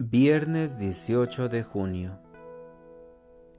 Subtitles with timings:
[0.00, 2.18] Viernes 18 de junio.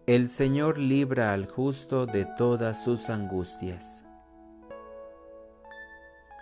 [0.06, 4.06] El Señor libra al justo de todas sus angustias.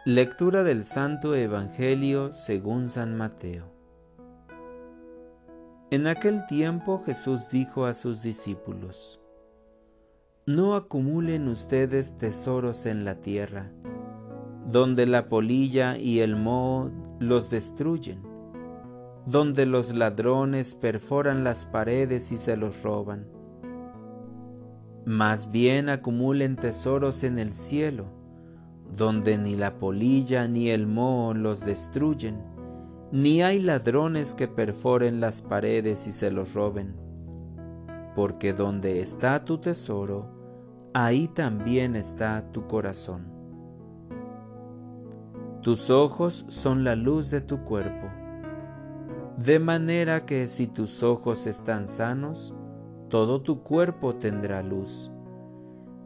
[0.03, 3.65] Lectura del Santo Evangelio según San Mateo.
[5.91, 9.21] En aquel tiempo Jesús dijo a sus discípulos,
[10.47, 13.69] No acumulen ustedes tesoros en la tierra,
[14.65, 16.89] donde la polilla y el moho
[17.19, 18.32] los destruyen
[19.25, 23.25] donde los ladrones perforan las paredes y se los roban.
[25.05, 28.05] Más bien acumulen tesoros en el cielo,
[28.95, 32.41] donde ni la polilla ni el moho los destruyen,
[33.11, 36.95] ni hay ladrones que perforen las paredes y se los roben.
[38.15, 43.31] Porque donde está tu tesoro, ahí también está tu corazón.
[45.61, 48.22] Tus ojos son la luz de tu cuerpo
[49.37, 52.53] de manera que si tus ojos están sanos,
[53.09, 55.11] todo tu cuerpo tendrá luz.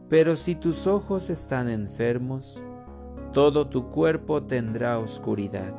[0.08, 2.62] Pero si tus ojos están enfermos,
[3.32, 5.74] todo tu cuerpo tendrá oscuridad.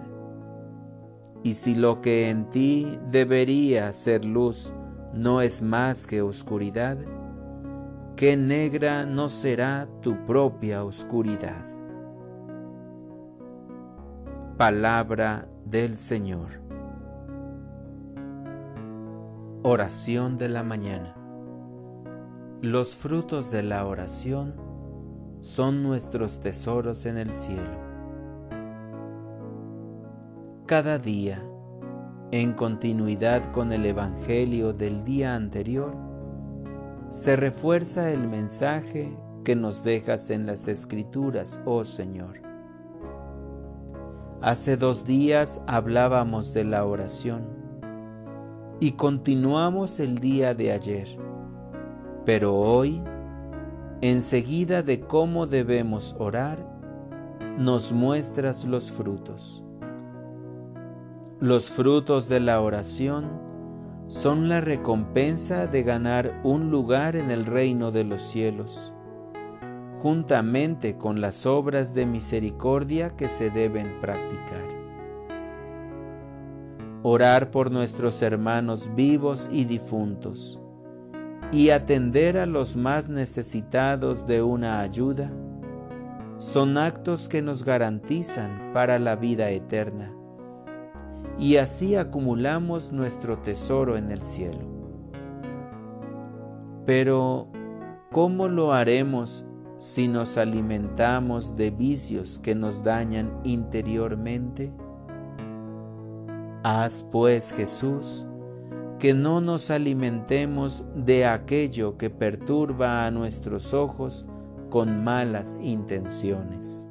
[1.44, 4.74] Y si lo que en ti debería ser luz
[5.14, 6.98] no es más que oscuridad,
[8.16, 11.66] qué negra no será tu propia oscuridad.
[14.58, 16.69] Palabra del Señor.
[19.62, 21.14] Oración de la mañana.
[22.62, 24.54] Los frutos de la oración
[25.42, 27.78] son nuestros tesoros en el cielo.
[30.66, 31.44] Cada día,
[32.32, 35.94] en continuidad con el Evangelio del día anterior,
[37.10, 42.42] se refuerza el mensaje que nos dejas en las Escrituras, oh Señor.
[44.42, 47.59] Hace dos días hablábamos de la oración
[48.80, 51.08] y continuamos el día de ayer.
[52.26, 53.02] Pero hoy,
[54.02, 56.66] enseguida de cómo debemos orar,
[57.58, 59.64] nos muestras los frutos.
[61.40, 63.30] Los frutos de la oración
[64.08, 68.94] son la recompensa de ganar un lugar en el reino de los cielos,
[70.02, 74.79] juntamente con las obras de misericordia que se deben practicar
[77.04, 80.60] orar por nuestros hermanos vivos y difuntos,
[81.52, 85.32] y atender a los más necesitados de una ayuda,
[86.38, 90.14] son actos que nos garantizan para la vida eterna,
[91.38, 94.68] y así acumulamos nuestro tesoro en el cielo.
[96.86, 97.48] Pero,
[98.12, 99.46] ¿cómo lo haremos
[99.78, 104.74] si nos alimentamos de vicios que nos dañan interiormente?
[106.62, 108.26] Haz pues, Jesús,
[109.00, 114.26] que no nos alimentemos de aquello que perturba a nuestros ojos
[114.70, 116.86] con malas intenciones.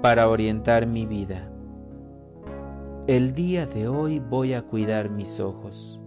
[0.00, 1.52] Para orientar mi vida,
[3.06, 6.00] el día de hoy voy a cuidar mis ojos.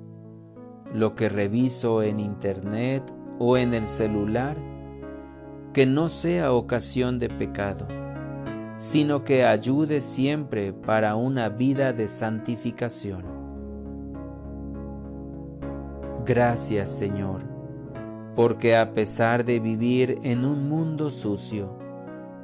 [0.92, 3.04] Lo que reviso en internet
[3.38, 4.58] o en el celular,
[5.72, 7.86] que no sea ocasión de pecado
[8.84, 13.24] sino que ayude siempre para una vida de santificación.
[16.26, 17.44] Gracias Señor,
[18.36, 21.80] porque a pesar de vivir en un mundo sucio,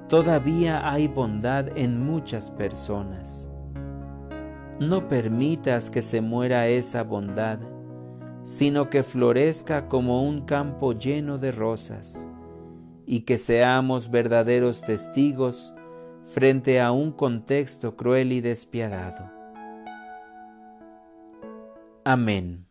[0.07, 3.49] todavía hay bondad en muchas personas.
[4.79, 7.59] No permitas que se muera esa bondad,
[8.43, 12.29] sino que florezca como un campo lleno de rosas,
[13.05, 15.75] y que seamos verdaderos testigos
[16.29, 19.31] frente a un contexto cruel y despiadado.
[22.05, 22.68] Amén.